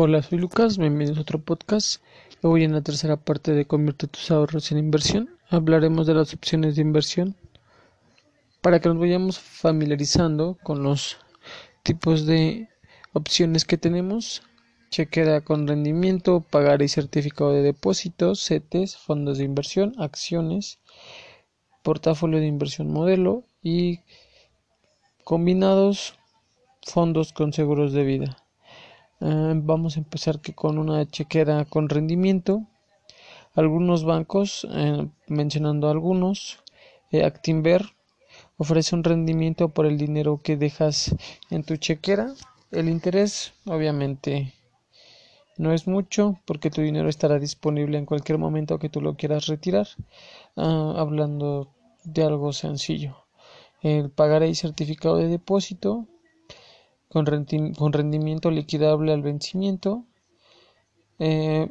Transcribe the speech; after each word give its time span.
Hola, 0.00 0.22
soy 0.22 0.38
Lucas, 0.38 0.78
bienvenidos 0.78 1.18
a 1.18 1.22
otro 1.22 1.40
podcast. 1.40 2.00
Hoy 2.42 2.62
en 2.62 2.72
la 2.72 2.82
tercera 2.82 3.16
parte 3.16 3.50
de 3.50 3.64
Convierte 3.64 4.06
tus 4.06 4.30
ahorros 4.30 4.70
en 4.70 4.78
inversión 4.78 5.28
hablaremos 5.50 6.06
de 6.06 6.14
las 6.14 6.32
opciones 6.32 6.76
de 6.76 6.82
inversión 6.82 7.34
para 8.60 8.78
que 8.78 8.88
nos 8.88 9.00
vayamos 9.00 9.40
familiarizando 9.40 10.56
con 10.62 10.84
los 10.84 11.16
tipos 11.82 12.26
de 12.26 12.68
opciones 13.12 13.64
que 13.64 13.76
tenemos. 13.76 14.44
Chequera 14.90 15.40
con 15.40 15.66
rendimiento, 15.66 16.42
pagar 16.48 16.80
y 16.82 16.86
certificado 16.86 17.50
de 17.50 17.62
depósito, 17.62 18.36
CETES, 18.36 18.96
fondos 18.96 19.38
de 19.38 19.44
inversión, 19.46 19.94
acciones, 19.98 20.78
portafolio 21.82 22.38
de 22.38 22.46
inversión 22.46 22.92
modelo 22.92 23.42
y 23.64 23.98
combinados 25.24 26.14
fondos 26.86 27.32
con 27.32 27.52
seguros 27.52 27.92
de 27.92 28.04
vida. 28.04 28.47
Eh, 29.20 29.52
vamos 29.54 29.96
a 29.96 30.00
empezar 30.00 30.40
que 30.40 30.54
con 30.54 30.78
una 30.78 31.08
chequera 31.10 31.64
con 31.64 31.88
rendimiento. 31.88 32.62
Algunos 33.54 34.04
bancos, 34.04 34.66
eh, 34.70 35.08
mencionando 35.26 35.88
algunos, 35.88 36.58
eh, 37.10 37.24
Actinver 37.24 37.82
ofrece 38.56 38.94
un 38.94 39.04
rendimiento 39.04 39.70
por 39.70 39.86
el 39.86 39.98
dinero 39.98 40.40
que 40.42 40.56
dejas 40.56 41.14
en 41.50 41.64
tu 41.64 41.76
chequera. 41.76 42.32
El 42.70 42.88
interés, 42.88 43.54
obviamente, 43.64 44.52
no 45.56 45.72
es 45.72 45.88
mucho 45.88 46.38
porque 46.44 46.70
tu 46.70 46.82
dinero 46.82 47.08
estará 47.08 47.38
disponible 47.38 47.98
en 47.98 48.06
cualquier 48.06 48.38
momento 48.38 48.78
que 48.78 48.88
tú 48.88 49.00
lo 49.00 49.16
quieras 49.16 49.46
retirar. 49.46 49.88
Ah, 50.56 50.94
hablando 50.96 51.72
de 52.04 52.22
algo 52.22 52.52
sencillo. 52.52 53.16
El 53.82 54.10
pagaré 54.10 54.48
y 54.48 54.54
certificado 54.54 55.16
de 55.16 55.28
depósito 55.28 56.06
con, 57.08 57.26
rendimiento 57.26 58.50
liquidable 58.50 59.12
al 59.12 59.22
vencimiento. 59.22 60.04
Eh, 61.18 61.68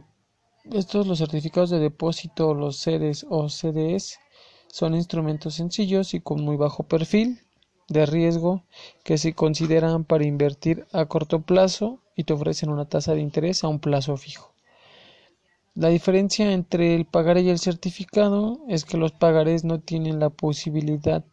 estos 0.72 1.08
los 1.08 1.20
certificados 1.20 1.70
de 1.70 1.80
depósito, 1.80 2.53
los 2.53 2.81
CEDES 2.81 3.25
o 3.30 3.50
CDS, 3.50 4.20
son 4.67 4.95
instrumentos 4.95 5.56
sencillos 5.56 6.14
y 6.14 6.20
con 6.20 6.42
muy 6.42 6.58
bajo 6.58 6.84
perfil 6.84 7.39
de 7.88 8.06
riesgo 8.06 8.64
que 9.03 9.17
se 9.17 9.34
consideran 9.34 10.03
para 10.03 10.26
invertir 10.26 10.86
a 10.92 11.06
corto 11.06 11.42
plazo 11.42 12.00
y 12.16 12.26
te 12.26 12.33
ofrecen 12.33 12.70
una 12.70 12.86
tasa 12.86 13.14
de 13.14 13.22
interés 13.22 13.64
a 13.64 13.70
un 13.70 13.80
plazo 13.80 14.17
fijo. 14.17 14.54
La 15.73 15.89
diferencia 15.89 16.52
entre 16.52 16.95
el 16.95 17.06
pagaré 17.06 17.42
y 17.42 17.50
el 17.50 17.59
certificado 17.59 18.59
es 18.67 18.83
que 18.83 18.98
los 18.98 19.11
pagarés 19.11 19.64
no 19.64 19.80
tienen 19.80 20.20
la 20.20 20.31
posibilidad 20.31 21.23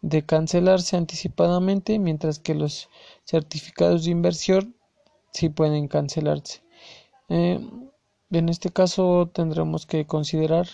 de 0.00 0.24
cancelarse 0.24 0.96
anticipadamente, 0.96 1.98
mientras 1.98 2.38
que 2.38 2.54
los 2.54 2.88
certificados 3.24 4.04
de 4.04 4.12
inversión 4.12 4.76
sí 5.32 5.48
pueden 5.48 5.88
cancelarse. 5.88 6.62
Eh, 7.28 7.60
en 8.30 8.48
este 8.48 8.70
caso 8.70 9.30
tendremos 9.32 9.86
que 9.86 10.06
considerar 10.06 10.66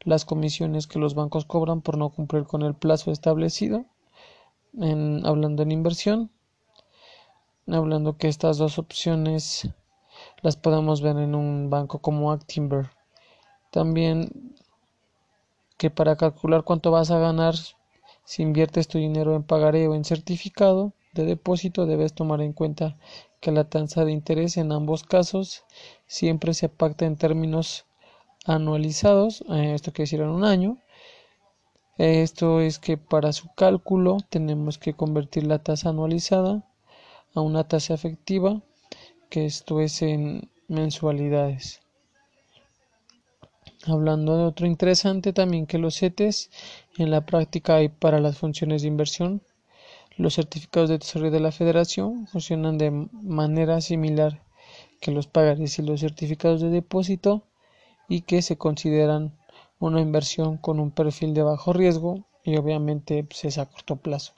las 0.00 0.24
comisiones 0.24 0.86
que 0.86 0.98
los 0.98 1.14
bancos 1.14 1.44
cobran 1.44 1.80
por 1.80 1.96
no 1.96 2.10
cumplir 2.10 2.44
con 2.44 2.62
el 2.62 2.74
plazo 2.74 3.12
establecido, 3.12 3.86
en, 4.74 5.24
hablando 5.24 5.62
en 5.62 5.72
inversión, 5.72 6.30
hablando 7.66 8.16
que 8.16 8.28
estas 8.28 8.58
dos 8.58 8.78
opciones 8.78 9.68
las 10.42 10.56
podemos 10.56 11.00
ver 11.00 11.16
en 11.16 11.34
un 11.34 11.70
banco 11.70 12.00
como 12.00 12.32
Actimber. 12.32 12.90
También 13.70 14.54
que 15.76 15.90
para 15.90 16.16
calcular 16.16 16.64
cuánto 16.64 16.90
vas 16.90 17.10
a 17.10 17.18
ganar 17.18 17.54
si 18.26 18.42
inviertes 18.42 18.88
tu 18.88 18.98
dinero 18.98 19.36
en 19.36 19.44
pagaré 19.44 19.88
o 19.88 19.94
en 19.94 20.04
certificado 20.04 20.92
de 21.14 21.24
depósito, 21.24 21.86
debes 21.86 22.12
tomar 22.12 22.42
en 22.42 22.52
cuenta 22.52 22.98
que 23.40 23.52
la 23.52 23.64
tasa 23.64 24.04
de 24.04 24.12
interés 24.12 24.56
en 24.56 24.72
ambos 24.72 25.04
casos 25.04 25.64
siempre 26.06 26.52
se 26.52 26.68
pacta 26.68 27.06
en 27.06 27.16
términos 27.16 27.86
anualizados, 28.44 29.42
eh, 29.48 29.72
esto 29.74 29.92
quiere 29.92 30.06
decir 30.06 30.20
en 30.20 30.28
un 30.28 30.44
año. 30.44 30.78
Esto 31.98 32.60
es 32.60 32.78
que 32.78 32.98
para 32.98 33.32
su 33.32 33.48
cálculo 33.54 34.18
tenemos 34.28 34.76
que 34.76 34.94
convertir 34.94 35.46
la 35.46 35.60
tasa 35.60 35.90
anualizada 35.90 36.68
a 37.32 37.40
una 37.40 37.64
tasa 37.64 37.94
efectiva, 37.94 38.60
que 39.30 39.46
esto 39.46 39.80
es 39.80 40.02
en 40.02 40.50
mensualidades. 40.68 41.80
Hablando 43.88 44.36
de 44.36 44.44
otro 44.44 44.66
interesante 44.66 45.32
también 45.32 45.66
que 45.66 45.78
los 45.78 45.98
CETES 45.98 46.50
en 46.98 47.10
la 47.10 47.24
práctica 47.24 47.82
y 47.82 47.88
para 47.88 48.18
las 48.18 48.36
funciones 48.36 48.82
de 48.82 48.88
inversión. 48.88 49.42
Los 50.16 50.34
certificados 50.34 50.88
de 50.90 50.98
tesorería 50.98 51.32
de 51.32 51.40
la 51.40 51.52
Federación 51.52 52.26
funcionan 52.26 52.78
de 52.78 52.90
manera 52.90 53.80
similar 53.80 54.42
que 55.00 55.12
los 55.12 55.26
pagares 55.28 55.78
y 55.78 55.82
los 55.82 56.00
certificados 56.00 56.60
de 56.62 56.70
depósito 56.70 57.44
y 58.08 58.22
que 58.22 58.42
se 58.42 58.56
consideran 58.56 59.36
una 59.78 60.00
inversión 60.00 60.56
con 60.56 60.80
un 60.80 60.90
perfil 60.90 61.32
de 61.34 61.42
bajo 61.42 61.72
riesgo 61.72 62.24
y 62.42 62.56
obviamente 62.56 63.22
pues, 63.24 63.44
es 63.44 63.58
a 63.58 63.66
corto 63.66 63.96
plazo. 63.96 64.32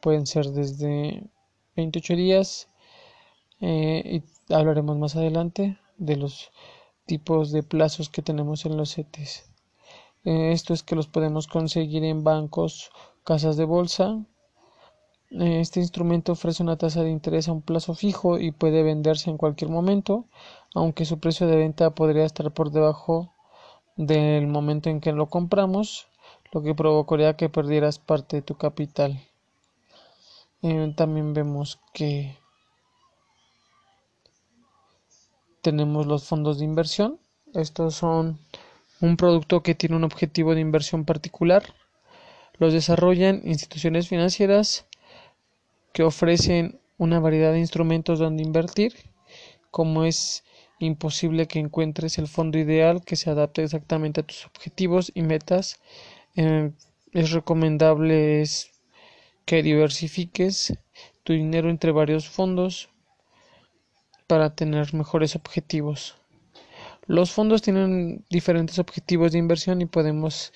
Pueden 0.00 0.26
ser 0.26 0.46
desde 0.46 1.24
28 1.76 2.16
días 2.16 2.68
eh, 3.60 4.22
y 4.48 4.54
hablaremos 4.54 4.96
más 4.96 5.16
adelante 5.16 5.78
de 5.98 6.16
los 6.16 6.50
tipos 7.06 7.52
de 7.52 7.62
plazos 7.62 8.08
que 8.08 8.22
tenemos 8.22 8.66
en 8.66 8.76
los 8.76 8.94
CETES. 8.94 9.50
Eh, 10.24 10.52
esto 10.52 10.72
es 10.72 10.82
que 10.82 10.96
los 10.96 11.06
podemos 11.06 11.46
conseguir 11.46 12.04
en 12.04 12.24
bancos, 12.24 12.90
casas 13.24 13.56
de 13.56 13.64
bolsa. 13.64 14.24
Eh, 15.30 15.60
este 15.60 15.80
instrumento 15.80 16.32
ofrece 16.32 16.62
una 16.62 16.76
tasa 16.76 17.02
de 17.02 17.10
interés 17.10 17.48
a 17.48 17.52
un 17.52 17.62
plazo 17.62 17.94
fijo 17.94 18.38
y 18.38 18.52
puede 18.52 18.82
venderse 18.82 19.30
en 19.30 19.36
cualquier 19.36 19.70
momento, 19.70 20.26
aunque 20.74 21.04
su 21.04 21.18
precio 21.20 21.46
de 21.46 21.56
venta 21.56 21.94
podría 21.94 22.24
estar 22.24 22.52
por 22.52 22.70
debajo 22.70 23.34
del 23.96 24.46
momento 24.46 24.90
en 24.90 25.00
que 25.00 25.12
lo 25.12 25.28
compramos, 25.28 26.06
lo 26.52 26.62
que 26.62 26.74
provocaría 26.74 27.36
que 27.36 27.48
perdieras 27.48 27.98
parte 27.98 28.36
de 28.36 28.42
tu 28.42 28.54
capital. 28.56 29.20
Eh, 30.62 30.94
también 30.96 31.34
vemos 31.34 31.80
que 31.92 32.38
tenemos 35.64 36.06
los 36.06 36.24
fondos 36.24 36.58
de 36.58 36.66
inversión. 36.66 37.18
Estos 37.54 37.96
son 37.96 38.38
un 39.00 39.16
producto 39.16 39.62
que 39.62 39.74
tiene 39.74 39.96
un 39.96 40.04
objetivo 40.04 40.54
de 40.54 40.60
inversión 40.60 41.04
particular. 41.04 41.62
Los 42.58 42.72
desarrollan 42.72 43.40
instituciones 43.44 44.06
financieras 44.06 44.86
que 45.94 46.02
ofrecen 46.04 46.78
una 46.98 47.18
variedad 47.18 47.52
de 47.52 47.60
instrumentos 47.60 48.18
donde 48.18 48.42
invertir, 48.42 48.92
como 49.70 50.04
es 50.04 50.44
imposible 50.78 51.48
que 51.48 51.60
encuentres 51.60 52.18
el 52.18 52.28
fondo 52.28 52.58
ideal 52.58 53.02
que 53.02 53.16
se 53.16 53.30
adapte 53.30 53.64
exactamente 53.64 54.20
a 54.20 54.26
tus 54.26 54.44
objetivos 54.44 55.10
y 55.14 55.22
metas. 55.22 55.80
Eh, 56.36 56.72
es 57.12 57.30
recomendable 57.30 58.42
es 58.42 58.70
que 59.46 59.62
diversifiques 59.62 60.74
tu 61.22 61.32
dinero 61.32 61.70
entre 61.70 61.90
varios 61.90 62.28
fondos 62.28 62.90
para 64.34 64.56
tener 64.56 64.92
mejores 64.94 65.36
objetivos. 65.36 66.16
Los 67.06 67.30
fondos 67.30 67.62
tienen 67.62 68.24
diferentes 68.28 68.80
objetivos 68.80 69.30
de 69.30 69.38
inversión 69.38 69.80
y 69.80 69.86
podemos 69.86 70.52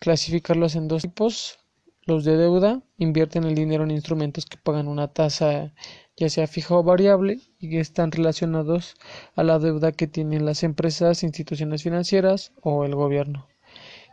clasificarlos 0.00 0.74
en 0.74 0.88
dos 0.88 1.02
tipos. 1.02 1.60
Los 2.06 2.24
de 2.24 2.36
deuda 2.36 2.82
invierten 2.98 3.44
el 3.44 3.54
dinero 3.54 3.84
en 3.84 3.92
instrumentos 3.92 4.46
que 4.46 4.56
pagan 4.56 4.88
una 4.88 5.06
tasa 5.12 5.72
ya 6.16 6.28
sea 6.28 6.48
fija 6.48 6.74
o 6.74 6.82
variable 6.82 7.38
y 7.60 7.76
están 7.78 8.10
relacionados 8.10 8.96
a 9.36 9.44
la 9.44 9.60
deuda 9.60 9.92
que 9.92 10.08
tienen 10.08 10.44
las 10.44 10.64
empresas, 10.64 11.22
instituciones 11.22 11.84
financieras 11.84 12.52
o 12.62 12.84
el 12.84 12.96
gobierno. 12.96 13.46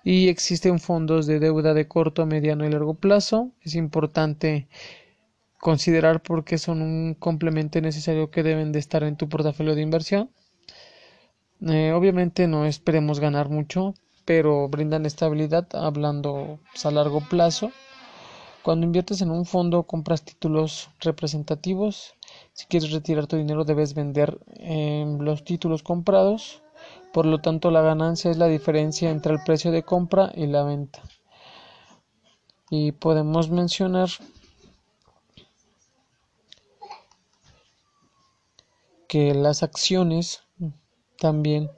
Y 0.04 0.28
existen 0.28 0.78
fondos 0.80 1.26
de 1.26 1.40
deuda 1.40 1.74
de 1.74 1.88
corto, 1.88 2.28
mediano 2.28 2.68
y 2.68 2.70
largo 2.70 2.94
plazo. 2.94 3.52
Es 3.64 3.74
importante 3.74 4.68
considerar 5.60 6.22
porque 6.22 6.58
son 6.58 6.82
un 6.82 7.14
complemento 7.14 7.82
necesario 7.82 8.30
que 8.32 8.44
deben 8.44 8.72
de 8.72 8.80
estar 8.80 9.04
en 9.04 9.18
tu 9.18 9.28
portafolio 9.30 9.76
de 9.76 9.82
inversión. 9.82 10.30
Eh, 11.62 11.92
obviamente 11.94 12.48
no 12.48 12.66
esperemos 12.66 13.20
ganar 13.20 13.50
mucho, 13.50 13.96
pero 14.26 14.70
brindan 14.70 15.06
estabilidad 15.06 15.68
hablando 15.74 16.60
pues, 16.72 16.86
a 16.86 16.92
largo 16.92 17.22
plazo. 17.22 17.72
Cuando 18.62 18.86
inviertes 18.86 19.22
en 19.22 19.32
un 19.32 19.46
fondo, 19.46 19.84
compras 19.84 20.24
títulos 20.24 20.90
representativos. 21.00 22.16
Si 22.52 22.66
quieres 22.66 22.92
retirar 22.92 23.26
tu 23.26 23.38
dinero, 23.38 23.64
debes 23.64 23.94
vender 23.94 24.38
em, 24.58 25.20
los 25.20 25.46
títulos 25.46 25.84
comprados. 25.84 26.62
Por 27.14 27.26
lo 27.26 27.40
tanto, 27.40 27.72
la 27.72 27.82
ganancia 27.82 28.30
es 28.30 28.38
la 28.38 28.48
diferencia 28.48 29.10
entre 29.10 29.34
el 29.34 29.40
precio 29.46 29.72
de 29.72 29.84
compra 29.84 30.32
y 30.36 30.48
la 30.48 30.64
venta. 30.64 31.02
Y 32.70 32.92
podemos 32.92 33.50
mencionar 33.50 34.10
que 39.08 39.34
las 39.34 39.64
acciones 39.64 40.44
también 41.20 41.70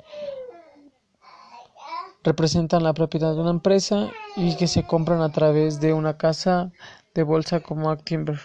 representan 2.24 2.84
la 2.84 2.94
propiedad 2.94 3.34
de 3.34 3.42
una 3.42 3.52
empresa 3.52 4.12
y 4.36 4.56
que 4.58 4.68
se 4.68 4.84
compran 4.84 5.22
a 5.22 5.32
través 5.32 5.80
de 5.80 5.94
una 5.94 6.18
casa 6.18 6.72
de 7.14 7.24
bolsa 7.24 7.62
como 7.62 7.90
Actimber. 7.90 8.40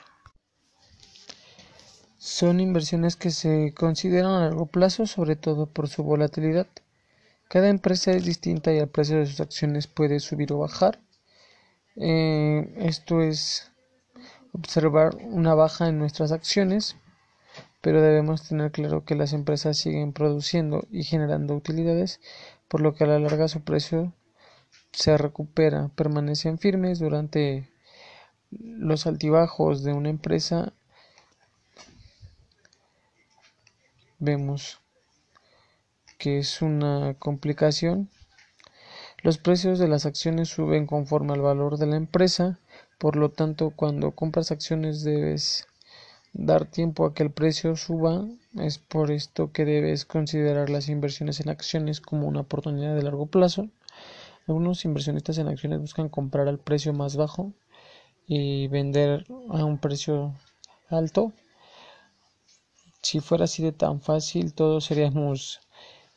Son 2.19 2.61
inversiones 2.61 3.17
que 3.17 3.31
se 3.31 3.75
consideran 3.75 4.33
a 4.33 4.41
largo 4.41 4.67
plazo, 4.67 5.07
sobre 5.07 5.37
todo 5.37 5.67
por 5.67 5.89
su 5.89 6.03
volatilidad. 6.03 6.67
Cada 7.49 7.69
empresa 7.69 8.13
es 8.13 8.25
distinta 8.25 8.73
y 8.73 8.79
el 8.79 8.89
precio 8.89 9.19
de 9.19 9.27
sus 9.27 9.41
acciones 9.41 9.87
puede 9.87 10.21
subir 10.21 10.53
o 10.53 10.59
bajar. 10.59 11.01
Eh, 11.97 12.75
esto 12.79 13.21
es 13.21 13.71
observar 14.53 15.17
una 15.17 15.55
baja 15.55 15.89
en 15.89 15.99
nuestras 15.99 16.33
acciones, 16.33 16.97
pero 17.85 18.01
debemos 18.01 18.49
tener 18.49 18.73
claro 18.73 19.05
que 19.05 19.15
las 19.15 19.35
empresas 19.35 19.77
siguen 19.77 20.15
produciendo 20.15 20.87
y 20.91 21.05
generando 21.05 21.55
utilidades, 21.55 22.19
por 22.67 22.81
lo 22.81 22.95
que 22.95 23.05
a 23.05 23.07
la 23.07 23.19
larga 23.19 23.47
su 23.47 23.61
precio 23.61 24.15
se 24.93 25.19
recupera, 25.19 25.91
permanecen 25.95 26.59
firmes 26.59 26.99
durante 26.99 27.69
los 28.51 29.07
altibajos 29.07 29.85
de 29.85 29.93
una 29.93 30.09
empresa 30.09 30.73
vemos 34.19 34.81
que 36.17 36.39
es 36.39 36.63
una 36.63 37.17
complicación. 37.19 38.09
Los 39.23 39.37
precios 39.37 39.79
de 39.79 39.89
las 39.89 40.07
acciones 40.07 40.49
suben 40.49 40.87
conforme 40.87 41.35
al 41.35 41.43
valor 41.43 41.77
de 41.77 41.87
la 41.87 41.97
empresa, 41.97 42.59
por 42.97 43.17
lo 43.17 43.29
tanto 43.29 43.73
cuando 43.77 44.13
compras 44.13 44.51
acciones 44.53 45.05
debes 45.05 45.67
dar 46.35 46.67
tiempo 46.67 47.07
a 47.07 47.15
que 47.15 47.23
el 47.23 47.31
precio 47.31 47.77
suba. 47.77 48.27
Es 48.55 48.79
por 48.79 49.11
esto 49.11 49.51
que 49.53 49.65
debes 49.65 50.05
considerar 50.05 50.69
las 50.69 50.89
inversiones 50.91 51.41
en 51.41 51.49
acciones 51.49 52.01
como 52.03 52.29
una 52.29 52.41
oportunidad 52.41 52.95
de 52.95 53.03
largo 53.03 53.27
plazo. 53.27 53.69
Algunos 54.47 54.85
inversionistas 54.85 55.39
en 55.39 55.49
acciones 55.49 55.81
buscan 55.81 56.11
comprar 56.11 56.49
al 56.49 56.59
precio 56.59 56.93
más 56.93 57.17
bajo 57.17 57.53
y 58.27 58.69
vender 58.69 59.27
a 59.51 59.65
un 59.65 59.79
precio 59.79 60.35
alto 60.91 61.33
si 63.05 63.21
fuera 63.21 63.45
así 63.45 63.63
de 63.63 63.73
tan 63.73 64.01
fácil, 64.01 64.55
todos 64.55 64.87
seríamos 64.87 65.61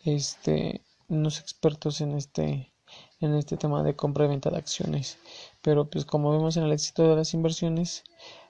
este, 0.05 0.81
unos 1.09 1.39
expertos 1.39 1.99
en 1.99 2.13
este, 2.13 2.71
en 3.19 3.35
este 3.35 3.57
tema 3.57 3.83
de 3.83 3.95
compra 3.95 4.23
y 4.25 4.29
venta 4.29 4.49
de 4.49 4.57
acciones. 4.57 5.17
Pero 5.61 5.89
pues 5.89 6.05
como 6.05 6.31
vemos 6.31 6.55
en 6.55 6.63
el 6.63 6.71
éxito 6.71 7.07
de 7.09 7.17
las 7.17 7.33
inversiones, 7.33 8.03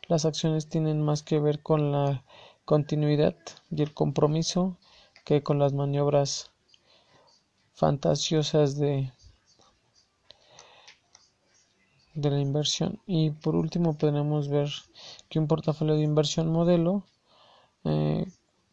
las 0.07 0.25
acciones 0.25 0.69
tienen 0.69 1.01
más 1.01 1.23
que 1.23 1.39
ver 1.39 1.61
con 1.61 1.91
la 1.91 2.23
continuidad 2.65 3.35
y 3.69 3.81
el 3.81 3.93
compromiso 3.93 4.77
que 5.25 5.43
con 5.43 5.59
las 5.59 5.73
maniobras 5.73 6.51
fantasiosas 7.73 8.77
de, 8.77 9.11
la 12.15 12.39
inversión. 12.39 12.99
Y 13.05 13.31
por 13.31 13.55
último 13.55 13.97
podemos 13.97 14.49
ver 14.49 14.69
que 15.29 15.39
un 15.39 15.47
portafolio 15.47 15.95
de 15.95 16.03
inversión 16.03 16.51
modelo 16.51 17.03
eh, 17.83 18.25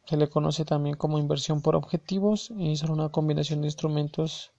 se 0.06 0.16
le 0.16 0.28
conoce 0.28 0.64
también 0.64 0.96
como 0.96 1.18
inversión 1.18 1.60
por 1.60 1.76
objetivos 1.76 2.52
y 2.56 2.76
son 2.76 2.90
una 2.90 3.10
combinación 3.10 3.60
de 3.60 3.68
instrumentos 3.68 4.52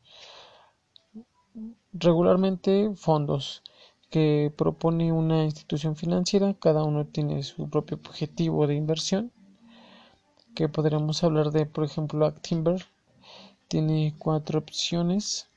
regularmente 1.94 2.92
fondos 2.96 3.64
que 4.16 4.50
propone 4.56 5.12
una 5.12 5.44
institución 5.44 5.98
financiera, 5.98 6.54
cada 6.54 6.86
uno 6.86 7.06
tiene 7.06 7.44
su 7.44 7.70
propio 7.70 7.98
objetivo 7.98 8.66
de 8.66 8.74
inversión, 8.74 9.34
que 10.56 10.70
podríamos 10.70 11.22
hablar 11.26 11.52
de, 11.52 11.66
por 11.66 11.84
ejemplo, 11.84 12.26
Actimber, 12.26 12.86
tiene 13.68 14.16
cuatro 14.18 14.60
opciones 14.60 15.50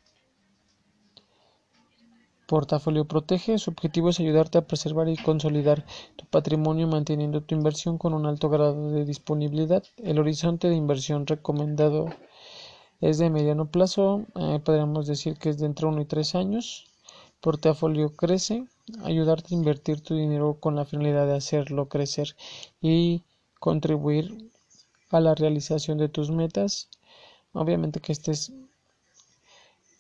Portafolio 2.49 3.05
Protege. 3.05 3.59
Su 3.59 3.71
objetivo 3.71 4.09
es 4.09 4.19
ayudarte 4.19 4.59
a 4.59 4.67
preservar 4.67 5.09
y 5.09 5.17
consolidar 5.17 5.87
tu 6.17 6.27
patrimonio 6.27 6.89
manteniendo 6.89 7.43
tu 7.43 7.55
inversión 7.55 7.97
con 7.97 8.13
un 8.13 8.27
alto 8.27 8.49
grado 8.49 8.91
de 8.91 9.05
disponibilidad. 9.05 9.85
El 9.99 10.19
horizonte 10.19 10.69
de 10.69 10.75
inversión 10.75 11.29
recomendado 11.29 12.07
es 13.01 13.19
de 13.19 13.31
mediano 13.31 13.71
plazo, 13.71 14.27
eh, 14.35 14.59
podríamos 14.65 15.07
decir 15.07 15.39
que 15.39 15.51
es 15.51 15.59
de 15.59 15.67
entre 15.67 15.87
1 15.87 16.01
y 16.01 16.07
3 16.07 16.35
años. 16.35 16.88
Portafolio 17.41 18.15
Crece, 18.17 18.67
ayudarte 19.03 19.55
a 19.55 19.59
invertir 19.59 20.01
tu 20.01 20.15
dinero 20.15 20.59
con 20.61 20.77
la 20.77 20.85
finalidad 20.85 21.27
de 21.27 21.37
hacerlo 21.37 21.89
crecer 21.89 22.37
y 22.81 23.23
contribuir 23.59 24.51
a 25.11 25.21
la 25.21 25.35
realización 25.35 25.99
de 25.99 26.09
tus 26.09 26.31
metas. 26.31 26.89
Obviamente 27.53 28.01
que 28.01 28.13
este, 28.13 28.33
es, 28.33 28.53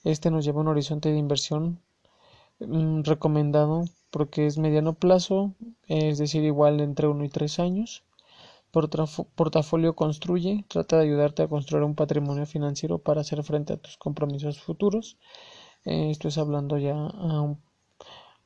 este 0.05 0.31
nos 0.31 0.45
lleva 0.45 0.59
a 0.59 0.63
un 0.63 0.69
horizonte 0.69 1.11
de 1.11 1.19
inversión 1.19 1.81
Mm, 2.61 3.03
recomendado 3.05 3.85
porque 4.11 4.47
es 4.47 4.59
mediano 4.59 4.95
plazo, 4.95 5.55
es 5.87 6.19
decir, 6.19 6.43
igual 6.45 6.81
entre 6.81 7.07
1 7.07 7.25
y 7.25 7.29
3 7.29 7.59
años. 7.61 8.03
Portafolio 9.37 9.95
construye, 9.95 10.65
trata 10.69 10.97
de 10.99 11.05
ayudarte 11.05 11.43
a 11.43 11.49
construir 11.49 11.85
un 11.85 11.95
patrimonio 11.95 12.47
financiero 12.47 12.99
para 12.99 13.21
hacer 13.23 13.43
frente 13.45 13.73
a 13.75 13.77
tus 13.79 13.97
compromisos 13.97 14.61
futuros. 14.61 15.17
Eh, 15.85 16.11
esto 16.11 16.29
es 16.29 16.39
hablando 16.39 16.79
ya 16.79 16.95
a 16.97 17.41
un 17.41 17.61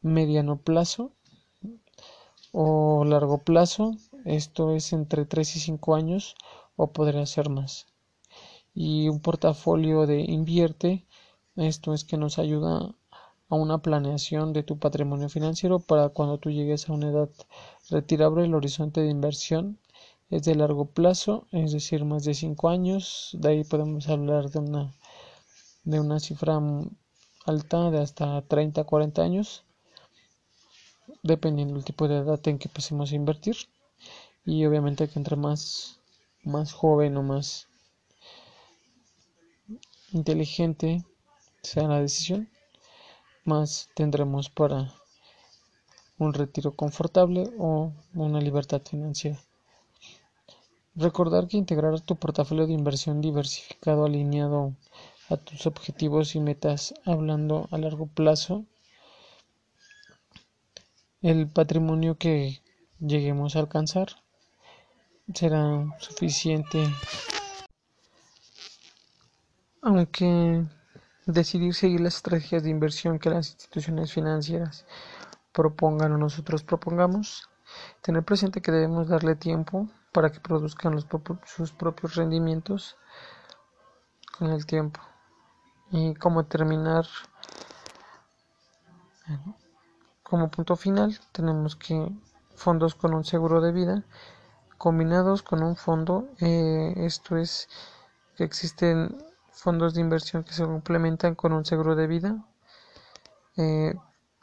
mediano 0.03 0.59
plazo 0.59 1.13
o 2.53 3.05
largo 3.05 3.39
plazo. 3.39 3.97
Esto 4.25 4.73
es 4.75 4.93
entre 4.93 5.25
3 5.27 5.57
y 5.57 5.61
5 5.61 5.95
años 5.95 6.35
o 6.77 6.93
podría 6.93 7.27
ser 7.27 7.49
más. 7.51 7.87
Y 8.75 9.09
un 9.09 9.21
portafolio 9.21 10.07
de 10.07 10.21
invierte, 10.21 11.07
esto 11.57 11.95
es 11.95 12.05
que 12.05 12.17
nos 12.17 12.39
ayuda 12.39 12.95
a 13.49 13.55
una 13.55 13.79
planeación 13.83 14.53
de 14.53 14.63
tu 14.63 14.79
patrimonio 14.79 15.29
financiero 15.29 15.79
para 15.81 16.09
cuando 16.09 16.39
tú 16.39 16.51
llegues 16.51 16.89
a 16.89 16.93
una 16.95 17.11
edad 17.11 17.29
retirable. 17.91 18.45
El 18.45 18.55
horizonte 18.55 19.03
de 19.03 19.11
inversión 19.11 19.79
es 20.31 20.45
de 20.45 20.55
largo 20.55 20.87
plazo, 20.87 21.47
es 21.53 21.73
decir, 21.73 22.05
más 22.05 22.25
de 22.25 22.35
5 22.35 22.71
años. 22.71 23.37
De 23.39 23.49
ahí 23.51 23.65
podemos 23.65 24.09
hablar 24.09 24.51
de 24.51 24.59
una, 24.61 24.95
de 25.85 26.01
una 26.01 26.19
cifra 26.21 26.61
alta 27.47 27.91
de 27.91 28.01
hasta 28.01 28.43
30, 28.43 28.85
40 28.85 29.23
años, 29.23 29.65
dependiendo 31.23 31.75
del 31.75 31.85
tipo 31.85 32.09
de 32.09 32.19
edad 32.19 32.41
en 32.49 32.59
que 32.59 32.69
empecemos 32.69 33.13
a 33.13 33.17
invertir. 33.17 33.57
Y 34.45 34.65
obviamente 34.67 35.09
que 35.09 35.19
entre 35.19 35.37
más, 35.37 36.01
más 36.43 36.73
joven 36.73 37.17
o 37.17 37.23
más 37.23 37.69
inteligente 40.13 41.05
sea 41.63 41.89
la 41.89 42.01
decisión, 42.01 42.49
más 43.45 43.89
tendremos 43.95 44.51
para 44.51 44.93
un 46.19 46.35
retiro 46.35 46.75
confortable 46.75 47.51
o 47.59 47.93
una 48.15 48.41
libertad 48.41 48.83
financiera. 48.83 49.39
Recordar 50.95 51.49
que 51.49 51.57
integrar 51.57 52.01
tu 52.01 52.17
portafolio 52.17 52.67
de 52.67 52.75
inversión 52.75 53.21
diversificado 53.21 54.05
alineado 54.05 54.75
a 55.33 55.37
tus 55.37 55.67
objetivos 55.67 56.35
y 56.35 56.41
metas 56.41 56.95
hablando 57.05 57.69
a 57.71 57.79
largo 57.79 58.07
plazo, 58.07 58.65
el 61.21 61.49
patrimonio 61.49 62.17
que 62.17 62.63
lleguemos 62.99 63.57
a 63.57 63.61
alcanzar 63.61 64.09
será 65.35 65.87
suficiente 65.99 66.89
aunque 69.83 70.65
Decidir 71.27 71.73
seguir 71.73 72.01
las 72.01 72.17
estrategias 72.17 72.65
de 72.65 72.71
inversión 72.71 73.21
que 73.21 73.31
las 73.31 73.51
instituciones 73.53 74.13
financieras 74.13 74.85
propongan 75.53 76.11
o 76.11 76.19
nosotros 76.19 76.65
propongamos. 76.65 77.49
Tener 78.01 78.25
presente 78.25 78.61
que 78.61 78.73
debemos 78.73 79.07
darle 79.07 79.37
tiempo 79.37 79.89
para 80.11 80.33
que 80.33 80.41
produzcan 80.41 80.99
sus 81.47 81.71
propios 81.71 82.17
rendimientos 82.17 82.97
con 84.37 84.51
el 84.51 84.67
tiempo. 84.67 85.01
Y 85.93 86.15
como 86.15 86.45
terminar, 86.47 87.07
como 90.25 90.51
punto 90.51 90.75
final, 90.75 91.21
tenemos 91.31 91.77
que 91.77 92.11
fondos 92.57 92.97
con 92.97 93.15
un 93.15 93.25
seguro 93.25 93.61
de 93.61 93.73
vida 93.73 94.05
combinados 94.83 95.45
con 95.45 95.63
un 95.63 95.77
fondo, 95.77 96.29
eh, 96.41 96.93
esto 96.97 97.37
es 97.37 97.69
que 98.37 98.43
existen 98.43 99.17
fondos 99.53 99.95
de 99.95 100.01
inversión 100.01 100.43
que 100.43 100.55
se 100.55 100.65
complementan 100.65 101.37
con 101.37 101.53
un 101.53 101.65
seguro 101.65 101.95
de 101.95 102.09
vida. 102.09 102.45
Eh, 103.57 103.95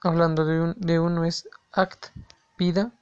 hablando 0.01 0.45
de, 0.45 0.73
de, 0.77 0.97
uno 1.01 1.25
es 1.25 1.49
ACT 1.73 2.11
Vida, 2.57 2.93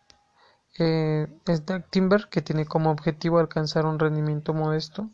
eh, 0.79 1.27
es 1.45 1.63
de 1.67 1.79
Timber 1.81 2.27
que 2.27 2.41
tiene 2.41 2.65
como 2.65 2.89
objetivo 2.89 3.37
alcanzar 3.37 3.85
un 3.85 3.99
rendimiento 3.99 4.55
modesto 4.55 5.07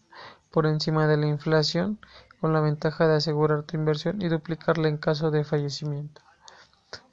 por 0.50 0.66
encima 0.66 1.08
de 1.08 1.18
la 1.18 1.28
inflación 1.28 2.00
con 2.44 2.52
la 2.52 2.60
ventaja 2.60 3.08
de 3.08 3.16
asegurar 3.16 3.64
tu 3.64 3.78
inversión 3.78 4.22
y 4.22 4.28
duplicarla 4.28 4.90
en 4.90 4.98
caso 4.98 5.32
de 5.32 5.46
fallecimiento. 5.46 6.22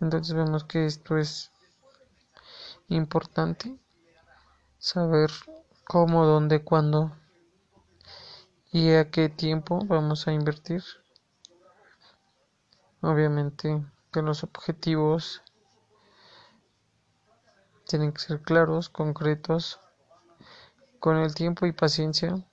Entonces 0.01 0.35
vemos 0.35 0.65
que 0.65 0.87
esto 0.87 1.19
es 1.19 1.53
importante 2.89 3.79
saber 4.81 5.31
cómo, 5.85 6.27
dónde, 6.27 6.65
cuándo 6.65 7.13
y 8.73 8.91
a 8.95 9.13
qué 9.13 9.29
tiempo 9.29 9.79
vamos 9.85 10.27
a 10.27 10.33
invertir. 10.33 10.83
Obviamente 13.01 13.87
que 14.13 14.23
los 14.23 14.43
objetivos 14.43 15.45
tienen 17.87 18.11
que 18.11 18.19
ser 18.19 18.43
claros, 18.43 18.89
concretos 18.89 19.79
Con 20.99 21.19
el 21.19 21.37
tiempo 21.37 21.67
y 21.67 21.73
paciencia 21.73 22.45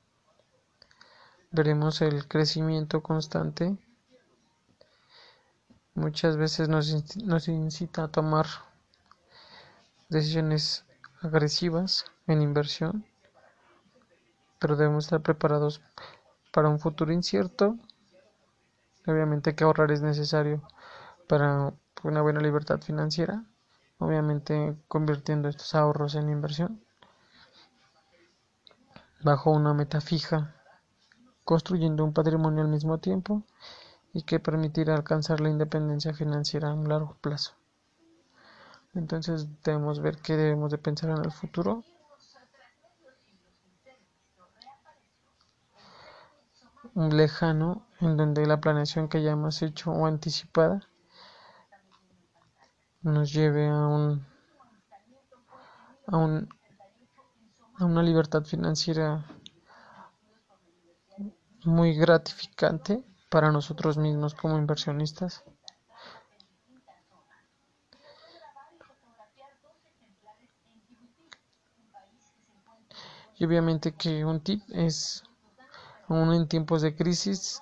veremos 1.52 2.02
el 2.02 2.28
crecimiento 2.28 3.02
constante. 3.02 3.78
Muchas 5.94 6.38
veces 6.38 6.70
nos, 6.70 7.16
nos 7.18 7.48
incita 7.48 8.04
a 8.04 8.08
tomar 8.08 8.46
decisiones 10.10 10.86
agresivas 11.22 12.06
en 12.28 12.42
inversión, 12.42 13.06
pero 14.60 14.76
debemos 14.76 15.06
estar 15.06 15.22
preparados 15.22 15.82
para 16.52 16.70
un 16.70 16.80
futuro 16.80 17.12
incierto. 17.12 17.78
Obviamente 19.06 19.56
que 19.56 19.64
ahorrar 19.64 19.92
es 19.92 20.02
necesario 20.02 20.62
para 21.28 21.74
una 22.04 22.22
buena 22.22 22.42
libertad 22.42 22.82
financiera, 22.82 23.44
obviamente 23.98 24.76
convirtiendo 24.88 25.48
estos 25.50 25.74
ahorros 25.74 26.16
en 26.16 26.30
inversión 26.30 26.82
bajo 29.22 29.52
una 29.52 29.74
meta 29.74 30.02
fija, 30.02 30.54
construyendo 31.48 32.04
un 32.04 32.12
patrimonio 32.12 32.62
al 32.62 32.68
mismo 32.68 32.98
tiempo 32.98 33.42
y 34.12 34.24
que 34.24 34.38
permitirá 34.38 34.96
alcanzar 34.96 35.40
la 35.40 35.50
independencia 35.50 36.14
financiera 36.14 36.72
a 36.72 36.74
un 36.74 36.90
largo 36.90 37.16
plazo. 37.22 37.54
Entonces 38.94 39.48
debemos 39.64 40.02
ver 40.02 40.18
qué 40.18 40.36
debemos 40.36 40.72
de 40.72 40.78
pensar 40.78 41.10
en 41.12 41.24
el 41.24 41.32
futuro. 41.32 41.86
Lejano 46.96 47.88
en 48.02 48.18
donde 48.18 48.46
la 48.46 48.60
planeación 48.60 49.08
que 49.08 49.24
ya 49.24 49.32
hemos 49.32 49.62
hecho 49.62 49.92
o 49.92 50.06
anticipada 50.06 50.82
nos 53.04 53.32
lleve 53.32 53.70
a 53.70 53.88
un 53.88 54.28
a 56.08 56.18
un 56.18 56.50
a 57.76 57.86
una 57.86 58.04
libertad 58.04 58.44
financiera 58.44 59.24
muy 61.66 61.96
gratificante 61.96 63.04
para 63.30 63.52
nosotros 63.52 63.98
mismos 63.98 64.36
como 64.36 64.58
inversionistas. 64.58 65.44
Y 73.40 73.46
obviamente 73.46 73.94
que 73.94 74.26
un 74.26 74.42
tip 74.42 74.64
es, 74.70 75.24
aún 76.08 76.34
en 76.34 76.48
tiempos 76.48 76.82
de 76.82 76.96
crisis, 76.96 77.62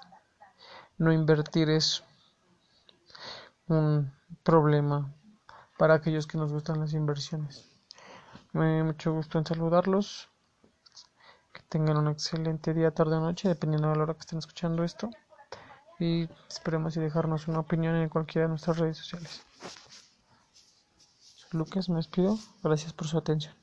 no 0.97 1.11
invertir 1.11 1.69
es 1.69 2.03
un 3.67 4.13
problema 4.43 5.13
para 5.77 5.95
aquellos 5.95 6.27
que 6.27 6.37
nos 6.37 6.53
gustan 6.53 6.79
las 6.79 6.93
inversiones. 6.93 7.69
Me 8.53 8.77
da 8.77 8.83
mucho 8.85 9.11
gusto 9.13 9.37
en 9.37 9.45
saludarlos. 9.45 10.29
Tengan 11.75 11.97
un 11.97 12.07
excelente 12.07 12.73
día, 12.73 12.91
tarde 12.91 13.17
o 13.17 13.19
noche, 13.19 13.49
dependiendo 13.49 13.89
de 13.89 13.97
la 13.97 14.03
hora 14.03 14.13
que 14.13 14.21
estén 14.21 14.39
escuchando 14.39 14.85
esto. 14.85 15.09
Y 15.99 16.29
esperemos 16.47 16.95
y 16.95 17.01
dejarnos 17.01 17.49
una 17.49 17.59
opinión 17.59 17.97
en 17.97 18.07
cualquiera 18.07 18.45
de 18.45 18.51
nuestras 18.51 18.77
redes 18.77 18.95
sociales. 18.95 19.43
Soy 21.19 21.59
Lucas, 21.59 21.89
me 21.89 21.97
despido. 21.97 22.39
Gracias 22.63 22.93
por 22.93 23.07
su 23.07 23.17
atención. 23.17 23.53